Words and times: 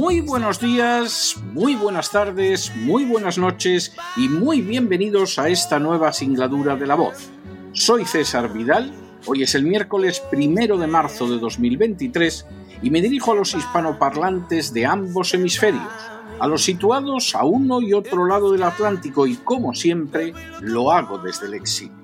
Muy 0.00 0.22
buenos 0.22 0.58
días, 0.58 1.36
muy 1.52 1.76
buenas 1.76 2.10
tardes, 2.10 2.74
muy 2.74 3.04
buenas 3.04 3.36
noches 3.36 3.94
y 4.16 4.30
muy 4.30 4.62
bienvenidos 4.62 5.38
a 5.38 5.50
esta 5.50 5.78
nueva 5.78 6.10
singladura 6.14 6.74
de 6.74 6.86
la 6.86 6.94
voz. 6.94 7.28
Soy 7.72 8.06
César 8.06 8.50
Vidal, 8.50 8.94
hoy 9.26 9.42
es 9.42 9.54
el 9.54 9.64
miércoles 9.64 10.20
primero 10.30 10.78
de 10.78 10.86
marzo 10.86 11.28
de 11.28 11.38
2023 11.38 12.46
y 12.80 12.88
me 12.88 13.02
dirijo 13.02 13.32
a 13.32 13.34
los 13.34 13.54
hispanoparlantes 13.54 14.72
de 14.72 14.86
ambos 14.86 15.34
hemisferios, 15.34 15.92
a 16.38 16.46
los 16.46 16.64
situados 16.64 17.34
a 17.34 17.44
uno 17.44 17.82
y 17.82 17.92
otro 17.92 18.24
lado 18.24 18.52
del 18.52 18.62
Atlántico 18.62 19.26
y 19.26 19.34
como 19.36 19.74
siempre 19.74 20.32
lo 20.62 20.92
hago 20.92 21.18
desde 21.18 21.44
el 21.44 21.52
exilio. 21.52 22.00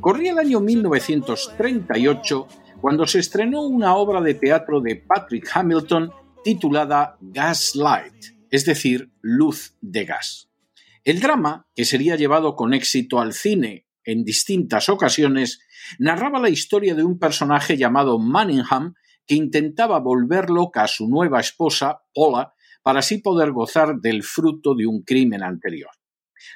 Corría 0.00 0.32
el 0.32 0.38
año 0.38 0.60
1938 0.60 2.48
cuando 2.80 3.06
se 3.06 3.18
estrenó 3.18 3.64
una 3.64 3.96
obra 3.96 4.22
de 4.22 4.32
teatro 4.32 4.80
de 4.80 4.96
Patrick 4.96 5.46
Hamilton 5.52 6.10
titulada 6.44 7.16
Gaslight, 7.20 8.14
es 8.50 8.64
decir, 8.64 9.12
luz 9.20 9.76
de 9.80 10.04
gas. 10.04 10.50
El 11.04 11.20
drama, 11.20 11.68
que 11.74 11.84
sería 11.84 12.16
llevado 12.16 12.54
con 12.54 12.74
éxito 12.74 13.20
al 13.20 13.32
cine 13.32 13.86
en 14.04 14.24
distintas 14.24 14.88
ocasiones, 14.88 15.60
narraba 15.98 16.40
la 16.40 16.48
historia 16.48 16.94
de 16.94 17.04
un 17.04 17.18
personaje 17.18 17.76
llamado 17.76 18.18
Manningham 18.18 18.94
que 19.26 19.34
intentaba 19.34 20.00
volver 20.00 20.50
loca 20.50 20.82
a 20.82 20.88
su 20.88 21.08
nueva 21.08 21.40
esposa, 21.40 22.02
Paula, 22.14 22.54
para 22.82 22.98
así 22.98 23.18
poder 23.18 23.52
gozar 23.52 24.00
del 24.00 24.22
fruto 24.22 24.74
de 24.74 24.86
un 24.86 25.02
crimen 25.02 25.42
anterior. 25.42 25.90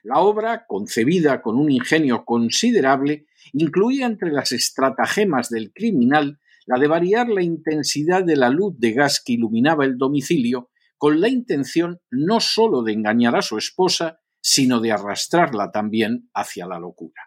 La 0.02 0.18
obra, 0.18 0.66
concebida 0.66 1.42
con 1.42 1.56
un 1.56 1.70
ingenio 1.70 2.24
considerable, 2.24 3.26
incluía 3.52 4.06
entre 4.06 4.32
las 4.32 4.50
estratagemas 4.52 5.48
del 5.48 5.72
criminal 5.72 6.40
la 6.66 6.78
de 6.78 6.88
variar 6.88 7.28
la 7.28 7.42
intensidad 7.42 8.24
de 8.24 8.36
la 8.36 8.50
luz 8.50 8.74
de 8.78 8.92
gas 8.92 9.22
que 9.24 9.34
iluminaba 9.34 9.84
el 9.84 9.96
domicilio 9.96 10.70
con 10.98 11.20
la 11.20 11.28
intención 11.28 12.00
no 12.10 12.40
sólo 12.40 12.82
de 12.82 12.92
engañar 12.92 13.36
a 13.36 13.42
su 13.42 13.58
esposa, 13.58 14.20
sino 14.40 14.80
de 14.80 14.92
arrastrarla 14.92 15.70
también 15.70 16.28
hacia 16.34 16.66
la 16.66 16.78
locura. 16.78 17.22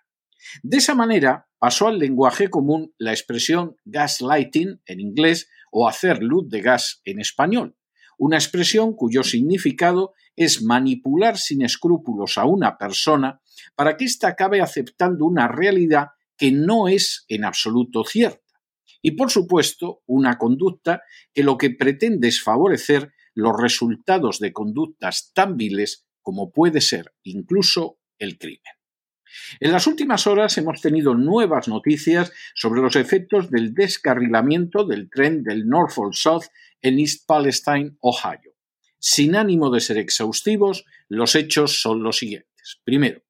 De 0.64 0.78
esa 0.78 0.96
manera 0.96 1.48
pasó 1.60 1.88
al 1.88 2.00
lenguaje 2.00 2.50
común 2.50 2.94
la 2.98 3.12
expresión 3.12 3.76
gaslighting 3.86 4.82
en 4.86 5.00
inglés 5.00 5.50
o 5.72 5.88
hacer 5.88 6.24
luz 6.24 6.50
de 6.50 6.62
gas 6.62 7.02
en 7.06 7.20
español, 7.20 7.76
una 8.18 8.38
expresión 8.38 8.94
cuyo 8.94 9.24
significado 9.24 10.14
es 10.36 10.62
manipular 10.62 11.38
sin 11.38 11.62
escrúpulos 11.62 12.38
a 12.38 12.46
una 12.46 12.78
persona 12.78 13.42
para 13.76 13.96
que 13.98 14.06
ésta 14.06 14.28
acabe 14.30 14.62
aceptando 14.62 15.26
una 15.26 15.48
realidad 15.48 16.10
que 16.38 16.52
no 16.52 16.88
es 16.88 17.26
en 17.28 17.46
absoluto 17.46 18.04
cierta. 18.04 18.49
Y 19.02 19.12
por 19.12 19.32
supuesto, 19.32 20.02
una 20.06 20.38
conducta 20.38 21.04
que 21.34 21.44
lo 21.44 21.58
que 21.58 21.72
pretende 21.72 22.28
es 22.28 22.42
favorecer 22.42 23.14
los 23.34 23.60
resultados 23.60 24.40
de 24.40 24.52
conductas 24.52 25.32
tan 25.34 25.56
viles 25.58 26.06
como 26.22 26.52
puede 26.52 26.82
ser 26.82 27.14
incluso 27.24 28.00
el 28.18 28.38
crimen. 28.38 28.74
En 29.60 29.72
las 29.72 29.88
últimas 29.88 30.28
horas 30.28 30.58
hemos 30.58 30.82
tenido 30.82 31.16
nuevas 31.16 31.68
noticias 31.68 32.32
sobre 32.56 32.82
los 32.82 32.96
efectos 32.96 33.50
del 33.50 33.74
descarrilamiento 33.74 34.86
del 34.86 35.10
tren 35.10 35.44
del 35.44 35.68
Norfolk 35.68 36.14
South 36.14 36.46
en 36.82 37.00
East 37.00 37.26
Palestine, 37.28 37.96
Ohio. 38.02 38.56
Sin 39.00 39.36
ánimo 39.36 39.70
de 39.70 39.80
ser 39.80 39.98
exhaustivos, 39.98 40.86
los 41.08 41.36
hechos 41.36 41.82
son 41.82 42.04
los 42.04 42.18
siguientes. 42.18 42.82
Primero, 42.84 43.22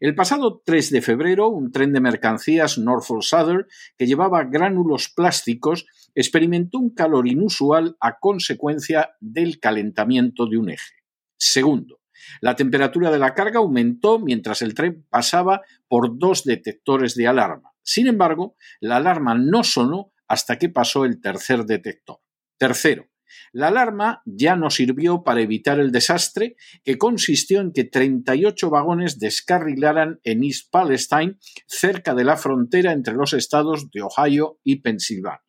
el 0.00 0.14
pasado 0.14 0.62
3 0.64 0.90
de 0.90 1.02
febrero, 1.02 1.48
un 1.48 1.72
tren 1.72 1.92
de 1.92 2.00
mercancías 2.00 2.78
Norfolk 2.78 3.22
Southern 3.22 3.66
que 3.96 4.06
llevaba 4.06 4.44
gránulos 4.44 5.08
plásticos 5.08 5.86
experimentó 6.14 6.78
un 6.78 6.94
calor 6.94 7.26
inusual 7.26 7.96
a 8.00 8.18
consecuencia 8.18 9.10
del 9.20 9.58
calentamiento 9.60 10.46
de 10.46 10.58
un 10.58 10.70
eje. 10.70 10.94
Segundo, 11.36 12.00
la 12.40 12.54
temperatura 12.56 13.10
de 13.10 13.18
la 13.18 13.34
carga 13.34 13.58
aumentó 13.58 14.18
mientras 14.18 14.62
el 14.62 14.74
tren 14.74 15.06
pasaba 15.10 15.62
por 15.88 16.18
dos 16.18 16.44
detectores 16.44 17.14
de 17.14 17.26
alarma. 17.26 17.72
Sin 17.82 18.06
embargo, 18.06 18.56
la 18.80 18.96
alarma 18.96 19.34
no 19.34 19.64
sonó 19.64 20.12
hasta 20.28 20.58
que 20.58 20.68
pasó 20.68 21.04
el 21.04 21.20
tercer 21.20 21.64
detector. 21.64 22.18
Tercero, 22.58 23.08
la 23.52 23.68
alarma 23.68 24.22
ya 24.24 24.56
no 24.56 24.70
sirvió 24.70 25.22
para 25.22 25.40
evitar 25.40 25.80
el 25.80 25.92
desastre, 25.92 26.56
que 26.84 26.98
consistió 26.98 27.60
en 27.60 27.72
que 27.72 27.84
38 27.84 28.70
vagones 28.70 29.18
descarrilaran 29.18 30.20
en 30.24 30.44
East 30.44 30.70
Palestine, 30.70 31.36
cerca 31.66 32.14
de 32.14 32.24
la 32.24 32.36
frontera 32.36 32.92
entre 32.92 33.14
los 33.14 33.32
estados 33.32 33.90
de 33.90 34.02
Ohio 34.02 34.58
y 34.64 34.76
Pensilvania. 34.76 35.42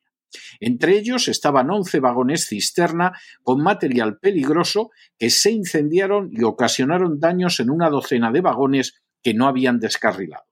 Entre 0.60 0.98
ellos 0.98 1.28
estaban 1.28 1.70
11 1.70 2.00
vagones 2.00 2.48
cisterna 2.48 3.14
con 3.44 3.62
material 3.62 4.18
peligroso 4.20 4.90
que 5.18 5.30
se 5.30 5.52
incendiaron 5.52 6.30
y 6.32 6.44
ocasionaron 6.44 7.20
daños 7.20 7.60
en 7.60 7.70
una 7.70 7.90
docena 7.90 8.32
de 8.32 8.42
vagones 8.42 9.02
que 9.22 9.34
no 9.34 9.48
habían 9.48 9.80
descarrilado. 9.80 10.46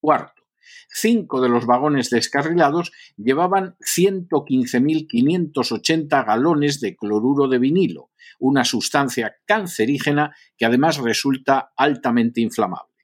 Cuarto, 0.00 0.39
Cinco 0.88 1.40
de 1.40 1.48
los 1.48 1.66
vagones 1.66 2.10
descarrilados 2.10 2.92
llevaban 3.16 3.76
115.580 3.80 6.26
galones 6.26 6.80
de 6.80 6.96
cloruro 6.96 7.46
de 7.48 7.58
vinilo, 7.58 8.10
una 8.38 8.64
sustancia 8.64 9.36
cancerígena 9.46 10.34
que 10.56 10.66
además 10.66 10.98
resulta 10.98 11.72
altamente 11.76 12.40
inflamable. 12.40 12.94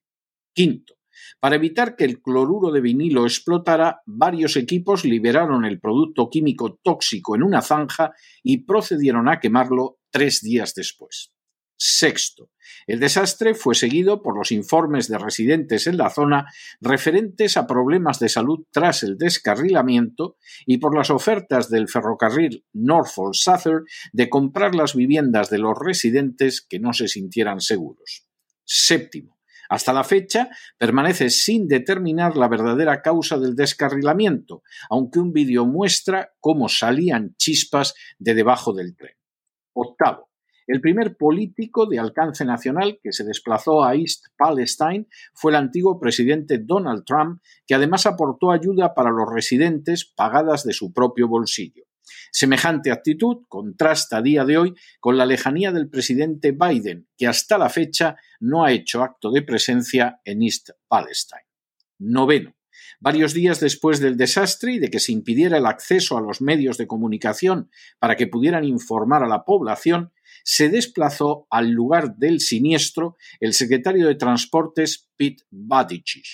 Quinto, 0.52 0.96
para 1.40 1.56
evitar 1.56 1.96
que 1.96 2.04
el 2.04 2.20
cloruro 2.20 2.70
de 2.70 2.80
vinilo 2.80 3.24
explotara, 3.24 4.02
varios 4.06 4.56
equipos 4.56 5.04
liberaron 5.04 5.64
el 5.64 5.80
producto 5.80 6.28
químico 6.30 6.78
tóxico 6.82 7.36
en 7.36 7.42
una 7.42 7.62
zanja 7.62 8.12
y 8.42 8.64
procedieron 8.64 9.28
a 9.28 9.40
quemarlo 9.40 9.98
tres 10.10 10.40
días 10.40 10.74
después. 10.74 11.35
Sexto, 11.76 12.50
el 12.87 13.00
desastre 13.00 13.54
fue 13.54 13.75
seguido 13.75 14.22
por 14.22 14.37
los 14.37 14.53
informes 14.53 15.09
de 15.09 15.19
residentes 15.19 15.87
en 15.87 15.97
la 15.97 16.09
zona 16.09 16.47
referentes 16.81 17.56
a 17.56 17.66
problemas 17.66 18.20
de 18.20 18.28
salud 18.28 18.64
tras 18.70 19.03
el 19.03 19.19
descarrilamiento 19.19 20.36
y 20.66 20.78
por 20.78 20.97
las 20.97 21.10
ofertas 21.10 21.69
del 21.69 21.88
ferrocarril 21.88 22.65
Norfolk 22.72 23.34
Southern 23.34 23.84
de 24.12 24.28
comprar 24.28 24.75
las 24.75 24.94
viviendas 24.94 25.50
de 25.50 25.59
los 25.59 25.76
residentes 25.78 26.60
que 26.60 26.78
no 26.78 26.92
se 26.92 27.09
sintieran 27.09 27.60
seguros. 27.60 28.26
Séptimo, 28.65 29.36
hasta 29.69 29.92
la 29.92 30.04
fecha 30.04 30.48
permanece 30.78 31.28
sin 31.30 31.66
determinar 31.66 32.36
la 32.36 32.48
verdadera 32.48 33.03
causa 33.03 33.36
del 33.39 33.56
descarrilamiento, 33.56 34.62
aunque 34.89 35.18
un 35.18 35.33
vídeo 35.33 35.66
muestra 35.66 36.33
cómo 36.41 36.68
salían 36.68 37.34
chispas 37.36 37.95
de 38.18 38.34
debajo 38.34 38.72
del 38.72 38.97
tren. 38.97 39.16
Octavo, 39.72 40.30
el 40.66 40.80
primer 40.80 41.16
político 41.16 41.86
de 41.86 41.98
alcance 41.98 42.45
nacional 42.45 42.98
que 43.03 43.13
se 43.13 43.24
desplazó 43.24 43.84
a 43.84 43.95
East 43.95 44.27
Palestine 44.36 45.07
fue 45.34 45.53
el 45.53 45.57
antiguo 45.57 46.01
presidente 46.01 46.59
Donald 46.59 47.04
Trump, 47.04 47.41
que 47.66 47.74
además 47.74 48.07
aportó 48.07 48.51
ayuda 48.51 48.95
para 48.95 49.10
los 49.10 49.33
residentes 49.33 50.04
pagadas 50.04 50.65
de 50.65 50.72
su 50.72 50.92
propio 50.92 51.28
bolsillo. 51.28 51.84
Semejante 52.30 52.91
actitud 52.91 53.45
contrasta 53.48 54.18
a 54.18 54.22
día 54.22 54.45
de 54.45 54.59
hoy 54.59 54.74
con 55.01 55.16
la 55.16 55.27
lejanía 55.27 55.72
del 55.72 55.89
presidente 55.89 56.53
Biden, 56.53 57.09
que 57.16 57.27
hasta 57.27 57.59
la 57.59 57.69
fecha 57.69 58.16
no 58.41 58.65
ha 58.65 58.72
hecho 58.72 59.03
acto 59.03 59.30
de 59.30 59.42
presencia 59.42 60.21
en 60.24 60.42
East 60.42 60.71
Palestine. 60.89 61.47
Noveno. 61.98 62.54
Varios 63.01 63.34
días 63.34 63.60
después 63.60 64.01
del 64.01 64.16
desastre 64.16 64.74
y 64.74 64.78
de 64.78 64.91
que 64.91 65.01
se 65.01 65.12
impidiera 65.12 65.59
el 65.59 65.66
acceso 65.66 66.16
a 66.16 66.21
los 66.21 66.41
medios 66.41 66.78
de 66.78 66.86
comunicación 66.86 67.71
para 67.98 68.16
que 68.16 68.27
pudieran 68.27 68.65
informar 68.65 69.22
a 69.22 69.28
la 69.28 69.45
población, 69.45 70.12
se 70.44 70.68
desplazó 70.68 71.46
al 71.50 71.70
lugar 71.70 72.16
del 72.16 72.40
siniestro 72.40 73.16
el 73.40 73.52
secretario 73.52 74.06
de 74.06 74.14
Transportes 74.14 75.08
Pete 75.16 75.44
Buttigieg. 75.50 76.24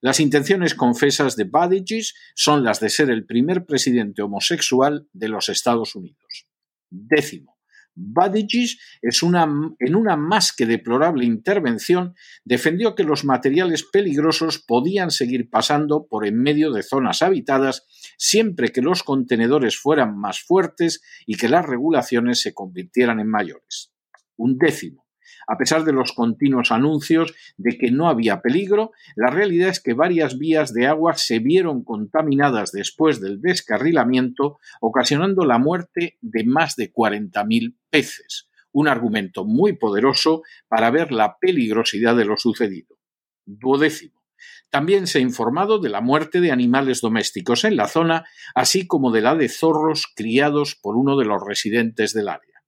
Las 0.00 0.20
intenciones 0.20 0.74
confesas 0.74 1.36
de 1.36 1.44
Buttigieg 1.44 2.04
son 2.34 2.62
las 2.62 2.80
de 2.80 2.90
ser 2.90 3.10
el 3.10 3.24
primer 3.24 3.64
presidente 3.64 4.22
homosexual 4.22 5.08
de 5.12 5.28
los 5.28 5.48
Estados 5.48 5.94
Unidos. 5.94 6.46
Décimo. 6.90 7.53
Buttigieg 7.94 8.70
es 9.02 9.22
una, 9.22 9.44
en 9.78 9.94
una 9.94 10.16
más 10.16 10.52
que 10.52 10.66
deplorable 10.66 11.24
intervención 11.24 12.14
defendió 12.44 12.94
que 12.94 13.04
los 13.04 13.24
materiales 13.24 13.84
peligrosos 13.84 14.58
podían 14.58 15.10
seguir 15.10 15.48
pasando 15.48 16.06
por 16.08 16.26
en 16.26 16.40
medio 16.40 16.72
de 16.72 16.82
zonas 16.82 17.22
habitadas 17.22 17.86
siempre 18.18 18.70
que 18.70 18.82
los 18.82 19.02
contenedores 19.02 19.78
fueran 19.78 20.18
más 20.18 20.40
fuertes 20.40 21.02
y 21.26 21.36
que 21.36 21.48
las 21.48 21.64
regulaciones 21.64 22.40
se 22.40 22.54
convirtieran 22.54 23.20
en 23.20 23.28
mayores. 23.28 23.92
Un 24.36 24.58
décimo. 24.58 25.03
A 25.46 25.56
pesar 25.56 25.84
de 25.84 25.92
los 25.92 26.12
continuos 26.12 26.70
anuncios 26.70 27.34
de 27.56 27.76
que 27.76 27.90
no 27.90 28.08
había 28.08 28.40
peligro, 28.40 28.92
la 29.16 29.30
realidad 29.30 29.68
es 29.68 29.80
que 29.80 29.94
varias 29.94 30.38
vías 30.38 30.72
de 30.72 30.86
agua 30.86 31.14
se 31.16 31.38
vieron 31.38 31.84
contaminadas 31.84 32.72
después 32.72 33.20
del 33.20 33.40
descarrilamiento, 33.40 34.58
ocasionando 34.80 35.44
la 35.44 35.58
muerte 35.58 36.18
de 36.20 36.44
más 36.44 36.76
de 36.76 36.92
40.000 36.92 37.76
peces. 37.90 38.48
Un 38.72 38.88
argumento 38.88 39.44
muy 39.44 39.74
poderoso 39.74 40.42
para 40.68 40.90
ver 40.90 41.12
la 41.12 41.36
peligrosidad 41.38 42.16
de 42.16 42.24
lo 42.24 42.36
sucedido. 42.36 42.98
Duodécimo. 43.46 44.24
También 44.70 45.06
se 45.06 45.18
ha 45.18 45.20
informado 45.20 45.78
de 45.78 45.88
la 45.88 46.00
muerte 46.00 46.40
de 46.40 46.50
animales 46.50 47.00
domésticos 47.00 47.64
en 47.64 47.76
la 47.76 47.86
zona, 47.86 48.24
así 48.54 48.86
como 48.86 49.12
de 49.12 49.20
la 49.20 49.36
de 49.36 49.48
zorros 49.48 50.12
criados 50.16 50.74
por 50.74 50.96
uno 50.96 51.16
de 51.16 51.24
los 51.24 51.40
residentes 51.46 52.12
del 52.12 52.28
área. 52.28 52.62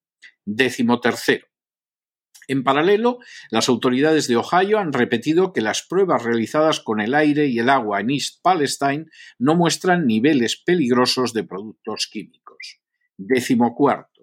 Décimo 0.44 1.00
tercero. 1.00 1.46
En 2.48 2.62
paralelo, 2.62 3.18
las 3.50 3.68
autoridades 3.68 4.28
de 4.28 4.36
Ohio 4.36 4.78
han 4.78 4.92
repetido 4.92 5.52
que 5.52 5.60
las 5.60 5.82
pruebas 5.82 6.22
realizadas 6.22 6.80
con 6.80 7.00
el 7.00 7.14
aire 7.14 7.46
y 7.46 7.58
el 7.58 7.68
agua 7.68 8.00
en 8.00 8.10
East 8.10 8.40
Palestine 8.42 9.06
no 9.38 9.56
muestran 9.56 10.06
niveles 10.06 10.56
peligrosos 10.64 11.32
de 11.32 11.44
productos 11.44 12.08
químicos. 12.10 12.80
Décimo 13.16 13.74
cuarto. 13.74 14.16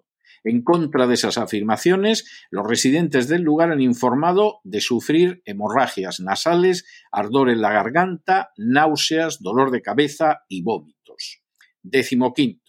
En 0.46 0.62
contra 0.62 1.08
de 1.08 1.14
esas 1.14 1.38
afirmaciones, 1.38 2.48
los 2.52 2.68
residentes 2.68 3.28
del 3.30 3.44
lugar 3.44 3.72
han 3.72 3.82
informado 3.82 4.60
de 4.64 4.82
sufrir 4.82 5.42
hemorragias 5.46 6.20
nasales, 6.20 6.86
ardor 7.12 7.50
en 7.50 7.62
la 7.62 7.72
garganta, 7.72 8.52
náuseas, 8.58 9.42
dolor 9.42 9.72
de 9.72 9.82
cabeza 9.82 10.44
y 10.50 10.62
vómitos. 10.62 11.42
Décimo 11.82 12.34
quinto. 12.34 12.63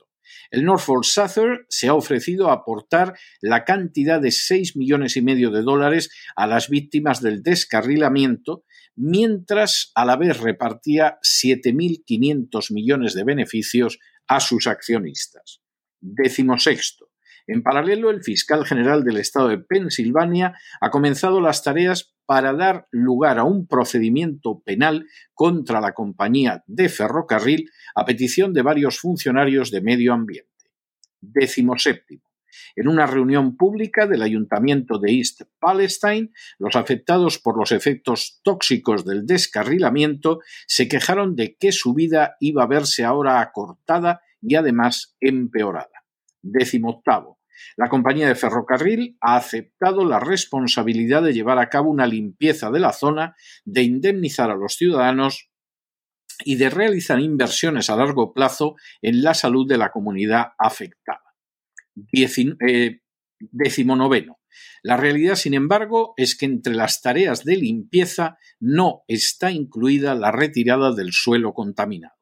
El 0.50 0.64
Norfolk 0.64 1.04
Southern 1.04 1.66
se 1.68 1.88
ha 1.88 1.94
ofrecido 1.94 2.48
a 2.48 2.54
aportar 2.54 3.14
la 3.40 3.64
cantidad 3.64 4.20
de 4.20 4.30
6 4.30 4.76
millones 4.76 5.16
y 5.16 5.22
medio 5.22 5.50
de 5.50 5.62
dólares 5.62 6.10
a 6.36 6.46
las 6.46 6.68
víctimas 6.68 7.20
del 7.20 7.42
descarrilamiento, 7.42 8.64
mientras 8.96 9.90
a 9.94 10.04
la 10.04 10.16
vez 10.16 10.40
repartía 10.40 11.18
7.500 11.22 12.72
millones 12.72 13.14
de 13.14 13.24
beneficios 13.24 13.98
a 14.26 14.40
sus 14.40 14.66
accionistas. 14.66 15.60
Décimo 16.00 16.58
sexto. 16.58 17.10
En 17.46 17.62
paralelo, 17.62 18.10
el 18.10 18.22
fiscal 18.22 18.64
general 18.64 19.04
del 19.04 19.18
estado 19.18 19.48
de 19.48 19.58
Pensilvania 19.58 20.54
ha 20.80 20.90
comenzado 20.90 21.40
las 21.40 21.62
tareas 21.62 22.13
para 22.26 22.52
dar 22.52 22.86
lugar 22.90 23.38
a 23.38 23.44
un 23.44 23.66
procedimiento 23.66 24.60
penal 24.64 25.06
contra 25.34 25.80
la 25.80 25.92
compañía 25.92 26.62
de 26.66 26.88
ferrocarril 26.88 27.70
a 27.94 28.04
petición 28.04 28.52
de 28.52 28.62
varios 28.62 28.98
funcionarios 28.98 29.70
de 29.70 29.80
medio 29.80 30.12
ambiente. 30.12 30.50
Décimo 31.20 31.78
séptimo. 31.78 32.22
En 32.76 32.88
una 32.88 33.06
reunión 33.06 33.56
pública 33.56 34.06
del 34.06 34.22
Ayuntamiento 34.22 34.98
de 34.98 35.12
East 35.12 35.42
Palestine, 35.58 36.30
los 36.58 36.76
afectados 36.76 37.38
por 37.38 37.58
los 37.58 37.72
efectos 37.72 38.40
tóxicos 38.42 39.04
del 39.04 39.26
descarrilamiento 39.26 40.40
se 40.66 40.88
quejaron 40.88 41.36
de 41.36 41.56
que 41.56 41.72
su 41.72 41.94
vida 41.94 42.36
iba 42.40 42.64
a 42.64 42.68
verse 42.68 43.04
ahora 43.04 43.40
acortada 43.40 44.20
y 44.40 44.54
además 44.56 45.16
empeorada. 45.20 46.04
Décimo 46.42 46.90
octavo. 46.90 47.38
La 47.76 47.88
compañía 47.88 48.28
de 48.28 48.34
ferrocarril 48.34 49.16
ha 49.20 49.36
aceptado 49.36 50.04
la 50.04 50.20
responsabilidad 50.20 51.22
de 51.22 51.32
llevar 51.32 51.58
a 51.58 51.68
cabo 51.68 51.90
una 51.90 52.06
limpieza 52.06 52.70
de 52.70 52.80
la 52.80 52.92
zona, 52.92 53.34
de 53.64 53.82
indemnizar 53.82 54.50
a 54.50 54.56
los 54.56 54.74
ciudadanos 54.74 55.50
y 56.44 56.56
de 56.56 56.70
realizar 56.70 57.20
inversiones 57.20 57.90
a 57.90 57.96
largo 57.96 58.32
plazo 58.32 58.76
en 59.02 59.22
la 59.22 59.34
salud 59.34 59.68
de 59.68 59.78
la 59.78 59.90
comunidad 59.90 60.48
afectada. 60.58 61.22
Eh, 62.12 63.00
décimo 63.38 63.96
noveno. 63.96 64.40
La 64.82 64.96
realidad, 64.96 65.34
sin 65.34 65.54
embargo, 65.54 66.14
es 66.16 66.36
que 66.36 66.46
entre 66.46 66.74
las 66.74 67.02
tareas 67.02 67.44
de 67.44 67.56
limpieza 67.56 68.38
no 68.60 69.02
está 69.08 69.50
incluida 69.50 70.14
la 70.14 70.30
retirada 70.30 70.92
del 70.92 71.12
suelo 71.12 71.52
contaminado. 71.52 72.14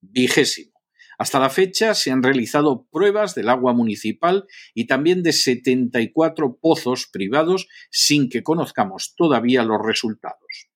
Vigésimo. 0.00 0.73
Hasta 1.18 1.38
la 1.38 1.50
fecha 1.50 1.94
se 1.94 2.10
han 2.10 2.22
realizado 2.22 2.86
pruebas 2.90 3.34
del 3.34 3.48
agua 3.48 3.72
municipal 3.72 4.46
y 4.74 4.86
también 4.86 5.22
de 5.22 5.32
74 5.32 6.58
pozos 6.60 7.08
privados 7.10 7.68
sin 7.90 8.28
que 8.28 8.42
conozcamos 8.42 9.14
todavía 9.16 9.62
los 9.64 9.84
resultados. 9.84 10.68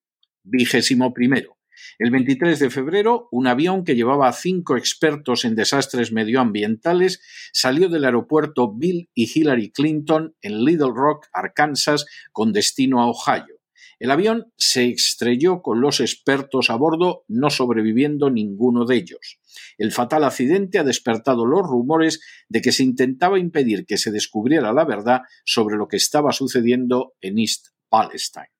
Vigésimo 0.42 1.12
primero. 1.12 1.58
El 1.98 2.10
23 2.10 2.58
de 2.58 2.70
febrero, 2.70 3.28
un 3.32 3.46
avión 3.48 3.84
que 3.84 3.96
llevaba 3.96 4.28
a 4.28 4.32
cinco 4.32 4.76
expertos 4.76 5.44
en 5.44 5.56
desastres 5.56 6.12
medioambientales 6.12 7.20
salió 7.52 7.88
del 7.88 8.04
aeropuerto 8.04 8.72
Bill 8.72 9.10
y 9.14 9.28
Hillary 9.32 9.72
Clinton 9.72 10.36
en 10.40 10.64
Little 10.64 10.92
Rock, 10.94 11.26
Arkansas, 11.32 12.06
con 12.30 12.52
destino 12.52 13.00
a 13.02 13.08
Ohio. 13.08 13.57
El 13.98 14.12
avión 14.12 14.52
se 14.56 14.88
estrelló 14.88 15.60
con 15.60 15.80
los 15.80 16.00
expertos 16.00 16.70
a 16.70 16.76
bordo, 16.76 17.24
no 17.26 17.50
sobreviviendo 17.50 18.30
ninguno 18.30 18.84
de 18.84 18.96
ellos. 18.96 19.40
El 19.76 19.90
fatal 19.90 20.22
accidente 20.22 20.78
ha 20.78 20.84
despertado 20.84 21.46
los 21.46 21.62
rumores 21.62 22.20
de 22.48 22.60
que 22.60 22.70
se 22.70 22.84
intentaba 22.84 23.40
impedir 23.40 23.86
que 23.86 23.98
se 23.98 24.12
descubriera 24.12 24.72
la 24.72 24.84
verdad 24.84 25.22
sobre 25.44 25.76
lo 25.76 25.88
que 25.88 25.96
estaba 25.96 26.32
sucediendo 26.32 27.14
en 27.20 27.38
East 27.38 27.68
Palestine. 27.88 28.52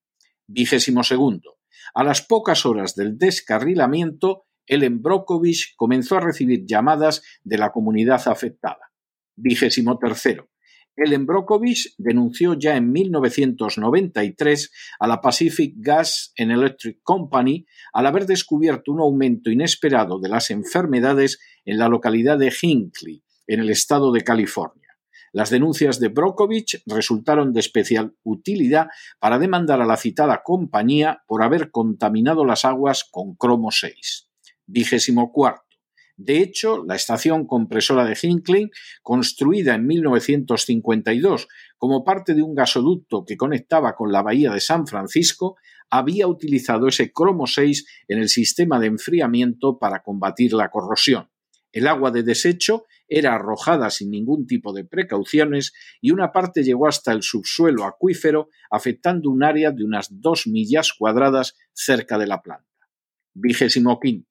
Vigésimo 0.49 1.05
segundo. 1.05 1.58
A 1.94 2.02
las 2.02 2.23
pocas 2.23 2.67
horas 2.67 2.96
del 2.96 3.17
descarrilamiento, 3.17 4.46
Ellen 4.67 5.02
Brokovich 5.02 5.75
comenzó 5.76 6.17
a 6.17 6.20
recibir 6.20 6.64
llamadas 6.67 7.23
de 7.43 7.58
la 7.58 7.70
comunidad 7.70 8.26
afectada. 8.26 8.90
Vigésimo 9.37 9.99
tercero. 9.99 10.50
Ellen 10.98 11.26
Brokovich 11.26 11.94
denunció 11.96 12.54
ya 12.54 12.76
en 12.76 12.90
1993 12.90 14.70
a 14.98 15.06
la 15.06 15.20
Pacific 15.20 15.74
Gas 15.76 16.32
and 16.36 16.50
Electric 16.50 17.00
Company 17.02 17.66
al 17.92 18.06
haber 18.06 18.26
descubierto 18.26 18.92
un 18.92 19.00
aumento 19.00 19.50
inesperado 19.50 20.18
de 20.18 20.28
las 20.28 20.50
enfermedades 20.50 21.38
en 21.64 21.78
la 21.78 21.88
localidad 21.88 22.38
de 22.38 22.52
Hinckley, 22.61 23.23
en 23.46 23.61
el 23.61 23.70
estado 23.70 24.11
de 24.12 24.23
California. 24.23 24.88
Las 25.32 25.50
denuncias 25.50 26.00
de 26.00 26.08
Brokovich 26.08 26.82
resultaron 26.87 27.52
de 27.52 27.61
especial 27.61 28.16
utilidad 28.25 28.88
para 29.20 29.38
demandar 29.38 29.80
a 29.80 29.87
la 29.87 29.96
citada 29.96 30.42
compañía 30.42 31.23
por 31.26 31.42
haber 31.42 31.70
contaminado 31.70 32.44
las 32.44 32.64
aguas 32.64 33.04
con 33.08 33.37
cromo 33.37 33.70
6. 33.70 34.28
Vigésimo 34.66 35.30
cuarto. 35.32 35.67
De 36.18 36.42
hecho, 36.42 36.84
la 36.84 36.96
estación 36.96 37.46
compresora 37.46 38.04
de 38.04 38.18
Hinckley, 38.20 38.70
construida 39.02 39.76
en 39.76 39.87
1952 39.87 41.46
como 41.76 42.02
parte 42.02 42.34
de 42.34 42.42
un 42.42 42.56
gasoducto 42.56 43.25
que 43.25 43.37
conectaba 43.37 43.94
con 43.94 44.10
la 44.10 44.22
bahía 44.22 44.50
de 44.50 44.58
San 44.58 44.88
Francisco, 44.88 45.56
había 45.88 46.26
utilizado 46.26 46.88
ese 46.88 47.12
cromo 47.12 47.46
6 47.46 47.87
en 48.08 48.18
el 48.18 48.28
sistema 48.28 48.80
de 48.80 48.88
enfriamiento 48.88 49.78
para 49.78 50.02
combatir 50.02 50.54
la 50.54 50.70
corrosión. 50.70 51.30
El 51.70 51.87
agua 51.87 52.10
de 52.10 52.25
desecho 52.25 52.87
era 53.06 53.37
arrojada 53.37 53.88
sin 53.88 54.10
ningún 54.10 54.48
tipo 54.48 54.72
de 54.72 54.84
precauciones 54.84 55.72
y 56.00 56.10
una 56.10 56.32
parte 56.32 56.64
llegó 56.64 56.88
hasta 56.88 57.12
el 57.12 57.22
subsuelo 57.22 57.84
acuífero, 57.84 58.48
afectando 58.72 59.30
un 59.30 59.44
área 59.44 59.70
de 59.70 59.84
unas 59.84 60.08
dos 60.10 60.48
millas 60.48 60.92
cuadradas 60.92 61.54
cerca 61.72 62.18
de 62.18 62.26
la 62.26 62.42
planta. 62.42 62.66
Vigésimo 63.34 64.00
quinto. 64.00 64.27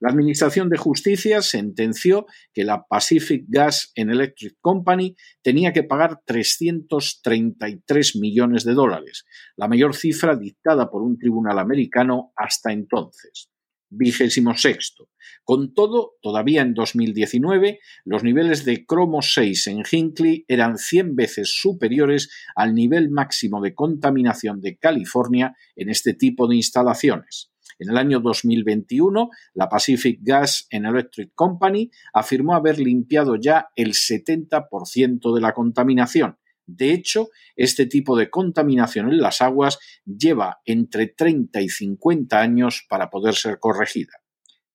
La 0.00 0.10
Administración 0.10 0.68
de 0.68 0.76
Justicia 0.76 1.42
sentenció 1.42 2.26
que 2.52 2.64
la 2.64 2.84
Pacific 2.88 3.44
Gas 3.48 3.92
and 3.96 4.10
Electric 4.10 4.56
Company 4.60 5.16
tenía 5.42 5.72
que 5.72 5.82
pagar 5.82 6.20
333 6.24 8.16
millones 8.16 8.64
de 8.64 8.74
dólares, 8.74 9.24
la 9.56 9.68
mayor 9.68 9.94
cifra 9.94 10.36
dictada 10.36 10.90
por 10.90 11.02
un 11.02 11.18
tribunal 11.18 11.58
americano 11.58 12.32
hasta 12.36 12.72
entonces. 12.72 13.50
Vigésimo 13.90 14.54
sexto. 14.54 15.08
Con 15.44 15.72
todo, 15.72 16.16
todavía 16.20 16.60
en 16.60 16.74
2019, 16.74 17.80
los 18.04 18.22
niveles 18.22 18.66
de 18.66 18.84
cromo 18.84 19.22
6 19.22 19.66
en 19.68 19.82
Hinckley 19.90 20.44
eran 20.46 20.76
100 20.76 21.16
veces 21.16 21.58
superiores 21.58 22.30
al 22.54 22.74
nivel 22.74 23.10
máximo 23.10 23.62
de 23.62 23.74
contaminación 23.74 24.60
de 24.60 24.76
California 24.76 25.56
en 25.74 25.88
este 25.88 26.12
tipo 26.12 26.46
de 26.48 26.56
instalaciones. 26.56 27.50
En 27.78 27.90
el 27.90 27.96
año 27.96 28.20
2021, 28.20 29.30
la 29.54 29.68
Pacific 29.68 30.18
Gas 30.22 30.66
and 30.72 30.86
Electric 30.86 31.32
Company 31.34 31.90
afirmó 32.12 32.54
haber 32.54 32.78
limpiado 32.80 33.36
ya 33.36 33.68
el 33.76 33.92
70% 33.92 35.34
de 35.34 35.40
la 35.40 35.52
contaminación, 35.52 36.38
De 36.70 36.92
hecho, 36.92 37.30
este 37.56 37.86
tipo 37.86 38.14
de 38.14 38.28
contaminación 38.28 39.08
en 39.08 39.18
las 39.18 39.40
aguas 39.40 39.78
lleva 40.04 40.60
entre 40.66 41.06
30 41.06 41.62
y 41.62 41.68
50 41.70 42.38
años 42.38 42.84
para 42.90 43.08
poder 43.08 43.36
ser 43.36 43.58
corregida. 43.58 44.12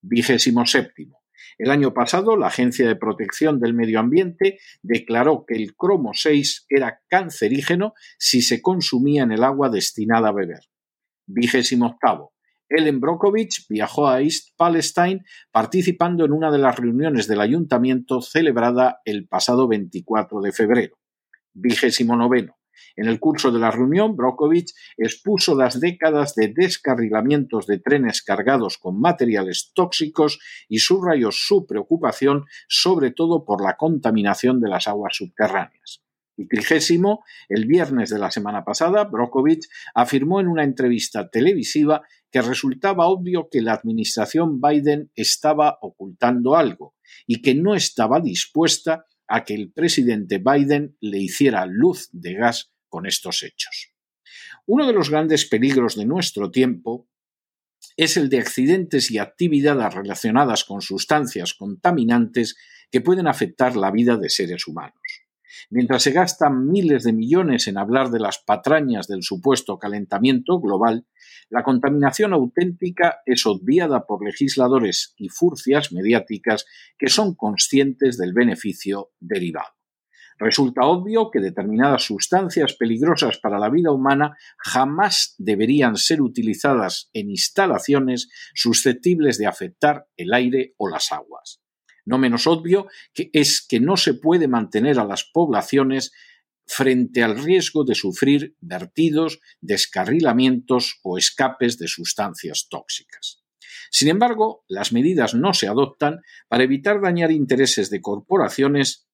Vigésimo 0.01 0.65
séptimo. 0.65 1.23
El 1.57 1.69
año 1.69 1.93
pasado, 1.93 2.35
la 2.35 2.47
Agencia 2.47 2.87
de 2.87 2.95
Protección 2.95 3.59
del 3.59 3.75
Medio 3.75 3.99
Ambiente 3.99 4.57
declaró 4.81 5.45
que 5.47 5.55
el 5.55 5.75
cromo 5.75 6.13
6 6.13 6.65
era 6.67 6.99
cancerígeno 7.07 7.93
si 8.17 8.41
se 8.41 8.61
consumía 8.61 9.23
en 9.23 9.31
el 9.31 9.43
agua 9.43 9.69
destinada 9.69 10.29
a 10.29 10.33
beber. 10.33 10.61
Vigésimo 11.27 11.85
octavo. 11.87 12.32
Ellen 12.75 12.99
Brokovich 12.99 13.67
viajó 13.69 14.07
a 14.07 14.21
East 14.21 14.49
Palestine 14.57 15.23
participando 15.51 16.25
en 16.25 16.31
una 16.31 16.51
de 16.51 16.57
las 16.57 16.75
reuniones 16.75 17.27
del 17.27 17.39
ayuntamiento 17.39 18.21
celebrada 18.21 18.99
el 19.05 19.27
pasado 19.27 19.67
24 19.67 20.41
de 20.41 20.51
febrero. 20.51 20.97
Vigésimo 21.53 22.15
noveno. 22.15 22.57
En 22.95 23.07
el 23.07 23.19
curso 23.19 23.51
de 23.51 23.59
la 23.59 23.69
reunión, 23.69 24.15
Brokovich 24.15 24.73
expuso 24.97 25.55
las 25.55 25.79
décadas 25.79 26.33
de 26.33 26.51
descarrilamientos 26.55 27.67
de 27.67 27.77
trenes 27.79 28.23
cargados 28.23 28.79
con 28.79 28.99
materiales 28.99 29.71
tóxicos 29.75 30.39
y 30.67 30.79
subrayó 30.79 31.29
su 31.31 31.67
preocupación 31.67 32.45
sobre 32.67 33.11
todo 33.11 33.45
por 33.45 33.63
la 33.63 33.77
contaminación 33.77 34.59
de 34.59 34.69
las 34.69 34.87
aguas 34.87 35.15
subterráneas. 35.15 36.01
Y 36.35 36.47
trigésimo, 36.47 37.23
el 37.47 37.65
viernes 37.65 38.09
de 38.09 38.17
la 38.17 38.31
semana 38.31 38.65
pasada, 38.65 39.03
Brokovich 39.03 39.67
afirmó 39.93 40.39
en 40.39 40.47
una 40.47 40.63
entrevista 40.63 41.29
televisiva 41.29 42.01
que 42.33 42.41
resultaba 42.41 43.05
obvio 43.05 43.47
que 43.51 43.61
la 43.61 43.73
administración 43.73 44.59
Biden 44.59 45.11
estaba 45.13 45.77
ocultando 45.81 46.55
algo 46.55 46.95
y 47.27 47.43
que 47.43 47.53
no 47.53 47.75
estaba 47.75 48.19
dispuesta 48.19 49.05
a 49.27 49.43
que 49.43 49.53
el 49.53 49.71
presidente 49.71 50.39
Biden 50.39 50.97
le 50.99 51.19
hiciera 51.19 51.67
luz 51.67 52.09
de 52.11 52.33
gas 52.33 52.73
con 52.89 53.05
estos 53.05 53.43
hechos. 53.43 53.93
Uno 54.65 54.87
de 54.87 54.93
los 54.93 55.11
grandes 55.11 55.45
peligros 55.45 55.95
de 55.95 56.07
nuestro 56.07 56.49
tiempo 56.49 57.07
es 57.97 58.17
el 58.17 58.29
de 58.29 58.39
accidentes 58.39 59.11
y 59.11 59.19
actividades 59.19 59.93
relacionadas 59.93 60.63
con 60.63 60.81
sustancias 60.81 61.53
contaminantes 61.53 62.55
que 62.89 63.01
pueden 63.01 63.27
afectar 63.27 63.75
la 63.75 63.91
vida 63.91 64.17
de 64.17 64.31
seres 64.31 64.67
humanos. 64.67 64.97
Mientras 65.69 66.01
se 66.01 66.11
gastan 66.11 66.67
miles 66.67 67.03
de 67.03 67.13
millones 67.13 67.67
en 67.67 67.77
hablar 67.77 68.09
de 68.09 68.19
las 68.19 68.39
patrañas 68.39 69.07
del 69.07 69.21
supuesto 69.21 69.77
calentamiento 69.77 70.59
global, 70.59 71.05
la 71.49 71.63
contaminación 71.63 72.33
auténtica 72.33 73.21
es 73.25 73.45
obviada 73.45 74.05
por 74.05 74.23
legisladores 74.23 75.13
y 75.17 75.29
furcias 75.29 75.91
mediáticas 75.91 76.65
que 76.97 77.09
son 77.09 77.35
conscientes 77.35 78.17
del 78.17 78.33
beneficio 78.33 79.11
derivado. 79.19 79.73
Resulta 80.39 80.85
obvio 80.85 81.29
que 81.31 81.39
determinadas 81.39 82.03
sustancias 82.03 82.73
peligrosas 82.73 83.37
para 83.37 83.59
la 83.59 83.69
vida 83.69 83.91
humana 83.91 84.35
jamás 84.57 85.35
deberían 85.37 85.95
ser 85.95 86.21
utilizadas 86.21 87.09
en 87.13 87.29
instalaciones 87.29 88.29
susceptibles 88.53 89.37
de 89.37 89.45
afectar 89.47 90.07
el 90.17 90.33
aire 90.33 90.73
o 90.77 90.89
las 90.89 91.11
aguas. 91.11 91.61
No 92.05 92.17
menos 92.17 92.47
obvio 92.47 92.87
que 93.13 93.29
es 93.31 93.65
que 93.65 93.79
no 93.79 93.95
se 93.95 94.13
puede 94.13 94.47
mantener 94.47 94.99
a 94.99 95.05
las 95.05 95.23
poblaciones 95.23 96.11
frente 96.65 97.23
al 97.23 97.41
riesgo 97.41 97.83
de 97.83 97.95
sufrir 97.95 98.55
vertidos, 98.59 99.39
descarrilamientos 99.61 100.99
o 101.03 101.17
escapes 101.17 101.77
de 101.77 101.87
sustancias 101.87 102.67
tóxicas. 102.69 103.43
Sin 103.91 104.07
embargo, 104.07 104.63
las 104.67 104.91
medidas 104.91 105.35
no 105.35 105.53
se 105.53 105.67
adoptan 105.67 106.21
para 106.47 106.63
evitar 106.63 107.01
dañar 107.01 107.31
intereses 107.31 107.89
de 107.89 108.01
corporaciones 108.01 109.07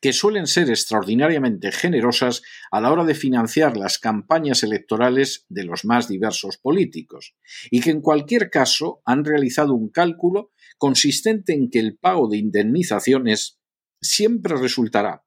que 0.00 0.12
suelen 0.12 0.48
ser 0.48 0.68
extraordinariamente 0.68 1.70
generosas 1.70 2.42
a 2.72 2.80
la 2.80 2.90
hora 2.90 3.04
de 3.04 3.14
financiar 3.14 3.76
las 3.76 3.98
campañas 3.98 4.64
electorales 4.64 5.46
de 5.48 5.64
los 5.64 5.84
más 5.84 6.08
diversos 6.08 6.58
políticos, 6.58 7.36
y 7.70 7.80
que 7.80 7.90
en 7.90 8.00
cualquier 8.00 8.50
caso 8.50 9.00
han 9.04 9.24
realizado 9.24 9.74
un 9.74 9.90
cálculo 9.90 10.50
consistente 10.76 11.52
en 11.52 11.70
que 11.70 11.78
el 11.78 11.98
pago 11.98 12.28
de 12.28 12.38
indemnizaciones 12.38 13.60
siempre 14.00 14.56
resultará 14.56 15.22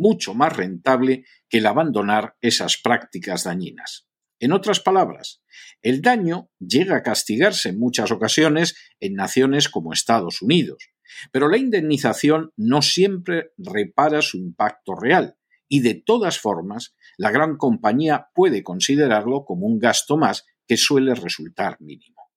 mucho 0.00 0.32
más 0.34 0.56
rentable 0.56 1.24
que 1.48 1.58
el 1.58 1.66
abandonar 1.66 2.36
esas 2.40 2.78
prácticas 2.78 3.44
dañinas. 3.44 4.08
En 4.38 4.52
otras 4.52 4.80
palabras, 4.80 5.42
el 5.82 6.00
daño 6.00 6.48
llega 6.58 6.96
a 6.96 7.02
castigarse 7.02 7.68
en 7.68 7.78
muchas 7.78 8.10
ocasiones 8.10 8.74
en 8.98 9.14
naciones 9.14 9.68
como 9.68 9.92
Estados 9.92 10.40
Unidos, 10.40 10.88
pero 11.32 11.48
la 11.48 11.58
indemnización 11.58 12.50
no 12.56 12.80
siempre 12.80 13.50
repara 13.58 14.22
su 14.22 14.38
impacto 14.38 14.94
real 14.94 15.36
y 15.68 15.80
de 15.80 15.94
todas 15.94 16.38
formas 16.38 16.96
la 17.18 17.30
gran 17.30 17.58
compañía 17.58 18.28
puede 18.34 18.62
considerarlo 18.62 19.44
como 19.44 19.66
un 19.66 19.78
gasto 19.78 20.16
más 20.16 20.46
que 20.66 20.78
suele 20.78 21.14
resultar 21.14 21.76
mínimo. 21.80 22.30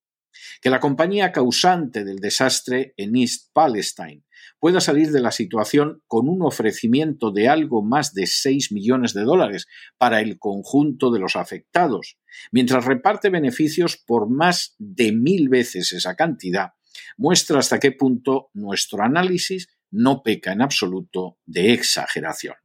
Que 0.62 0.70
la 0.70 0.82
compañía 0.82 1.32
causante 1.32 2.04
del 2.04 2.18
desastre 2.18 2.94
en 2.98 3.16
East 3.16 3.52
Palestine 3.54 4.24
pueda 4.60 4.82
salir 4.82 5.12
de 5.12 5.22
la 5.22 5.32
situación 5.32 6.02
con 6.08 6.28
un 6.28 6.42
ofrecimiento 6.42 7.32
de 7.32 7.50
algo 7.50 7.84
más 7.84 8.14
de 8.14 8.28
6 8.28 8.72
millones 8.72 9.14
de 9.14 9.24
dólares 9.24 9.68
para 9.98 10.22
el 10.22 10.40
conjunto 10.40 11.12
de 11.12 11.20
los 11.20 11.36
afectados, 11.36 12.18
mientras 12.52 12.86
reparte 12.86 13.30
beneficios 13.30 13.98
por 13.98 14.30
más 14.30 14.76
de 14.78 15.12
mil 15.12 15.50
veces 15.50 15.94
esa 15.94 16.16
cantidad, 16.16 16.72
muestra 17.18 17.60
hasta 17.60 17.80
qué 17.80 17.92
punto 17.92 18.50
nuestro 18.54 19.04
análisis 19.04 19.68
no 19.92 20.24
peca 20.24 20.52
en 20.54 20.62
absoluto 20.62 21.38
de 21.46 21.74
exageración. 21.74 22.56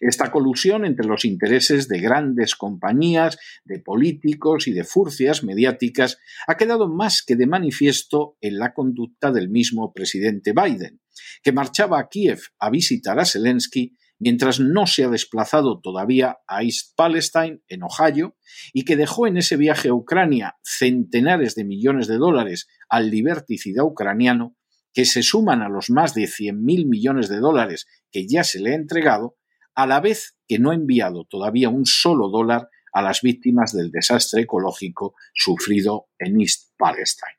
Esta 0.00 0.30
colusión 0.30 0.84
entre 0.84 1.06
los 1.06 1.24
intereses 1.24 1.88
de 1.88 2.00
grandes 2.00 2.54
compañías, 2.54 3.38
de 3.64 3.78
políticos 3.78 4.68
y 4.68 4.72
de 4.72 4.84
furcias 4.84 5.44
mediáticas 5.44 6.18
ha 6.46 6.56
quedado 6.56 6.88
más 6.88 7.22
que 7.22 7.36
de 7.36 7.46
manifiesto 7.46 8.36
en 8.40 8.58
la 8.58 8.72
conducta 8.74 9.32
del 9.32 9.48
mismo 9.48 9.92
presidente 9.92 10.52
Biden, 10.52 11.00
que 11.42 11.52
marchaba 11.52 11.98
a 11.98 12.08
Kiev 12.08 12.40
a 12.58 12.70
visitar 12.70 13.18
a 13.18 13.24
Zelensky 13.24 13.96
mientras 14.18 14.60
no 14.60 14.86
se 14.86 15.04
ha 15.04 15.08
desplazado 15.08 15.80
todavía 15.80 16.38
a 16.46 16.62
East 16.62 16.94
Palestine, 16.96 17.60
en 17.68 17.82
Ohio, 17.82 18.36
y 18.72 18.84
que 18.84 18.96
dejó 18.96 19.26
en 19.26 19.36
ese 19.36 19.56
viaje 19.56 19.88
a 19.88 19.94
Ucrania 19.94 20.56
centenares 20.62 21.54
de 21.54 21.64
millones 21.64 22.08
de 22.08 22.16
dólares 22.16 22.66
al 22.88 23.10
liberticida 23.10 23.84
ucraniano, 23.84 24.56
que 24.92 25.04
se 25.04 25.22
suman 25.22 25.62
a 25.62 25.68
los 25.68 25.90
más 25.90 26.14
de 26.14 26.22
100.000 26.22 26.88
millones 26.88 27.28
de 27.28 27.38
dólares 27.38 27.86
que 28.10 28.26
ya 28.26 28.42
se 28.42 28.58
le 28.58 28.72
ha 28.72 28.74
entregado, 28.74 29.36
a 29.78 29.86
la 29.86 30.00
vez 30.00 30.36
que 30.48 30.58
no 30.58 30.70
ha 30.70 30.74
enviado 30.74 31.24
todavía 31.24 31.68
un 31.68 31.86
solo 31.86 32.28
dólar 32.28 32.68
a 32.92 33.02
las 33.02 33.22
víctimas 33.22 33.72
del 33.72 33.90
desastre 33.90 34.42
ecológico 34.42 35.14
sufrido 35.34 36.08
en 36.18 36.40
East 36.40 36.72
Palestine 36.76 37.38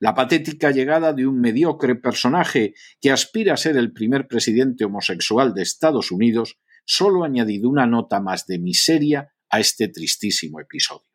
la 0.00 0.14
patética 0.14 0.70
llegada 0.70 1.12
de 1.12 1.26
un 1.26 1.38
mediocre 1.40 1.94
personaje 1.94 2.74
que 3.00 3.12
aspira 3.12 3.52
a 3.52 3.58
ser 3.58 3.76
el 3.76 3.92
primer 3.92 4.26
presidente 4.26 4.86
homosexual 4.86 5.52
de 5.52 5.62
Estados 5.62 6.10
Unidos 6.10 6.58
solo 6.86 7.22
ha 7.22 7.26
añadido 7.26 7.68
una 7.68 7.86
nota 7.86 8.18
más 8.18 8.46
de 8.46 8.58
miseria 8.58 9.30
a 9.50 9.60
este 9.60 9.88
tristísimo 9.88 10.58
episodio. 10.58 11.06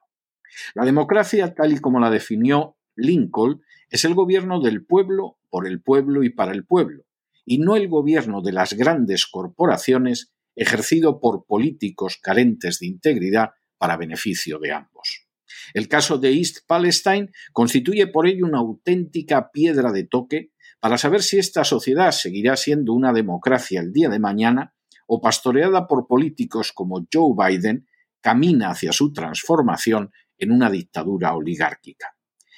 La 0.75 0.85
democracia, 0.85 1.53
tal 1.55 1.73
y 1.73 1.79
como 1.79 1.99
la 1.99 2.11
definió 2.11 2.77
Lincoln, 2.95 3.61
es 3.89 4.05
el 4.05 4.13
gobierno 4.13 4.61
del 4.61 4.85
pueblo, 4.85 5.39
por 5.49 5.67
el 5.67 5.81
pueblo 5.81 6.23
y 6.23 6.29
para 6.29 6.51
el 6.51 6.63
pueblo, 6.63 7.05
y 7.43 7.57
no 7.57 7.75
el 7.75 7.87
gobierno 7.87 8.41
de 8.41 8.51
las 8.51 8.73
grandes 8.73 9.25
corporaciones 9.25 10.34
ejercido 10.55 11.19
por 11.19 11.45
políticos 11.45 12.17
carentes 12.21 12.79
de 12.79 12.87
integridad 12.87 13.51
para 13.77 13.97
beneficio 13.97 14.59
de 14.59 14.71
ambos. 14.71 15.27
El 15.73 15.87
caso 15.87 16.17
de 16.17 16.33
East 16.33 16.59
Palestine 16.67 17.31
constituye 17.51 18.07
por 18.07 18.27
ello 18.27 18.45
una 18.45 18.59
auténtica 18.59 19.51
piedra 19.51 19.91
de 19.91 20.05
toque 20.05 20.51
para 20.79 20.97
saber 20.97 21.23
si 21.23 21.37
esta 21.37 21.63
sociedad 21.63 22.11
seguirá 22.11 22.55
siendo 22.55 22.93
una 22.93 23.13
democracia 23.13 23.81
el 23.81 23.91
día 23.91 24.09
de 24.09 24.19
mañana 24.19 24.73
o 25.07 25.21
pastoreada 25.21 25.87
por 25.87 26.07
políticos 26.07 26.71
como 26.73 27.05
Joe 27.11 27.33
Biden 27.37 27.87
camina 28.21 28.71
hacia 28.71 28.91
su 28.91 29.13
transformación 29.13 30.11
en 30.37 30.51
una 30.51 30.69
dictadura 30.69 31.35
oligárquica. 31.35 32.14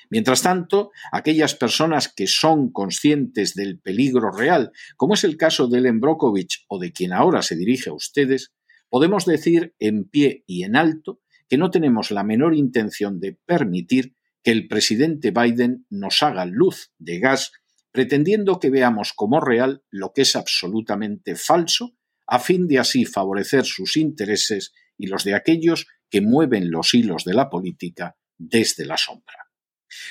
Mientras 0.10 0.42
tanto, 0.42 0.92
aquellas 1.12 1.56
personas 1.56 2.12
que 2.14 2.28
son 2.28 2.72
conscientes 2.72 3.54
del 3.56 3.80
peligro 3.80 4.32
real, 4.32 4.72
como 4.96 5.16
es 5.16 5.24
el 5.24 5.38
caso 5.38 5.68
de 5.68 5.80
Ellen 5.80 6.00
Brokovich 6.00 6.66
o 6.68 6.80
de 6.80 6.92
quien 6.92 7.14
ahora 7.14 7.42
se 7.42 7.56
dirige 7.56 7.90
a 7.90 7.94
ustedes, 7.94 8.54
podemos 8.90 9.26
decir 9.26 9.76
en 9.80 10.06
pie 10.06 10.44
y 10.48 10.64
en 10.64 10.76
alto 10.76 11.20
que 11.50 11.58
no 11.58 11.72
tenemos 11.72 12.12
la 12.12 12.24
menor 12.24 12.56
intención 12.56 13.20
de 13.20 13.38
permitir 13.46 14.16
que 14.44 14.52
el 14.52 14.68
presidente 14.68 15.32
Biden 15.32 15.86
nos 15.90 16.24
haga 16.24 16.46
luz 16.46 16.92
de 16.98 17.20
gas 17.20 17.52
pretendiendo 17.92 18.60
que 18.60 18.70
veamos 18.70 19.12
como 19.14 19.40
real 19.40 19.84
lo 19.90 20.14
que 20.14 20.22
es 20.22 20.36
absolutamente 20.36 21.36
falso, 21.36 21.96
a 22.28 22.40
fin 22.40 22.68
de 22.68 22.80
así 22.80 23.06
favorecer 23.06 23.66
sus 23.66 23.98
intereses 23.98 24.72
y 24.98 25.08
los 25.08 25.24
de 25.24 25.34
aquellos 25.34 25.88
que 26.10 26.22
mueven 26.22 26.70
los 26.70 26.94
hilos 26.94 27.24
de 27.24 27.34
la 27.34 27.50
política 27.50 28.16
desde 28.38 28.86
la 28.86 28.98
sombra. 28.98 29.47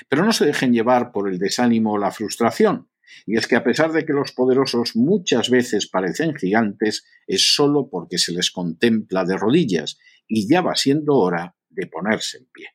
Pero 0.08 0.24
no 0.24 0.32
se 0.32 0.46
dejen 0.46 0.72
llevar 0.72 1.12
por 1.12 1.28
el 1.28 1.38
desánimo 1.38 1.92
o 1.92 1.98
la 1.98 2.10
frustración. 2.10 2.88
Y 3.24 3.36
es 3.36 3.46
que 3.46 3.56
a 3.56 3.64
pesar 3.64 3.92
de 3.92 4.04
que 4.04 4.12
los 4.12 4.32
poderosos 4.32 4.96
muchas 4.96 5.50
veces 5.50 5.88
parecen 5.88 6.34
gigantes, 6.34 7.04
es 7.26 7.54
solo 7.54 7.88
porque 7.90 8.18
se 8.18 8.32
les 8.32 8.50
contempla 8.50 9.24
de 9.24 9.36
rodillas, 9.36 9.98
y 10.28 10.48
ya 10.48 10.60
va 10.60 10.74
siendo 10.74 11.14
hora 11.14 11.56
de 11.68 11.86
ponerse 11.86 12.38
en 12.38 12.46
pie. 12.52 12.66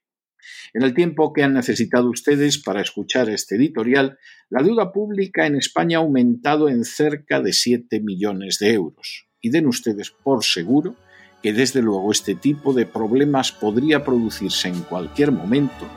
En 0.73 0.83
el 0.83 0.93
tiempo 0.93 1.33
que 1.33 1.43
han 1.43 1.53
necesitado 1.53 2.09
ustedes 2.09 2.57
para 2.57 2.81
escuchar 2.81 3.29
este 3.29 3.55
editorial, 3.55 4.17
la 4.49 4.63
deuda 4.63 4.91
pública 4.91 5.45
en 5.45 5.55
España 5.55 5.97
ha 5.97 6.01
aumentado 6.01 6.69
en 6.69 6.83
cerca 6.85 7.41
de 7.41 7.53
7 7.53 7.99
millones 7.99 8.57
de 8.59 8.73
euros. 8.73 9.27
Y 9.41 9.49
den 9.49 9.67
ustedes 9.67 10.11
por 10.11 10.43
seguro 10.43 10.95
que 11.43 11.53
desde 11.53 11.81
luego 11.81 12.11
este 12.11 12.35
tipo 12.35 12.73
de 12.73 12.85
problemas 12.85 13.51
podría 13.51 14.03
producirse 14.03 14.67
en 14.67 14.81
cualquier 14.83 15.31
momento 15.31 15.87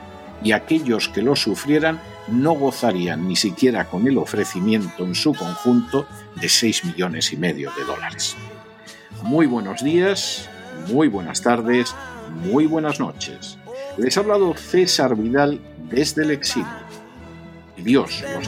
y 0.43 0.51
aquellos 0.51 1.09
que 1.09 1.21
lo 1.21 1.35
sufrieran 1.35 1.99
no 2.27 2.53
gozarían 2.53 3.27
ni 3.27 3.35
siquiera 3.35 3.85
con 3.85 4.07
el 4.07 4.17
ofrecimiento 4.17 5.03
en 5.03 5.15
su 5.15 5.33
conjunto 5.33 6.07
de 6.35 6.49
6 6.49 6.85
millones 6.85 7.31
y 7.33 7.37
medio 7.37 7.71
de 7.77 7.83
dólares. 7.83 8.35
Muy 9.23 9.45
buenos 9.45 9.83
días, 9.83 10.49
muy 10.87 11.07
buenas 11.07 11.41
tardes, 11.41 11.95
muy 12.43 12.65
buenas 12.65 12.99
noches. 12.99 13.57
Les 13.97 14.17
ha 14.17 14.21
hablado 14.21 14.55
César 14.55 15.15
Vidal 15.15 15.59
desde 15.89 16.23
el 16.23 16.31
exilio. 16.31 16.67
Dios 17.77 18.23
los 18.33 18.47